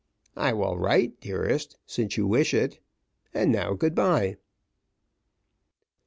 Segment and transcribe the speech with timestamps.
[0.35, 2.79] "I will write, dearest, since you wish it
[3.35, 4.37] and now, good bye."